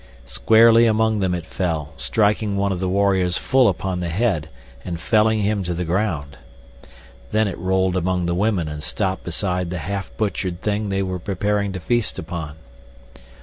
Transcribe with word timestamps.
Squarely 0.25 0.87
among 0.87 1.19
them 1.19 1.35
it 1.35 1.45
fell, 1.45 1.93
striking 1.95 2.57
one 2.57 2.71
of 2.71 2.79
the 2.79 2.89
warriors 2.89 3.37
full 3.37 3.67
upon 3.67 3.99
the 3.99 4.09
head 4.09 4.49
and 4.83 4.99
felling 4.99 5.41
him 5.41 5.63
to 5.63 5.75
the 5.75 5.85
ground. 5.85 6.37
Then 7.31 7.47
it 7.47 7.55
rolled 7.59 7.95
among 7.95 8.25
the 8.25 8.33
women 8.33 8.67
and 8.67 8.81
stopped 8.81 9.23
beside 9.23 9.69
the 9.69 9.77
half 9.77 10.09
butchered 10.17 10.63
thing 10.63 10.89
they 10.89 11.03
were 11.03 11.19
preparing 11.19 11.71
to 11.73 11.79
feast 11.79 12.17
upon. 12.17 12.55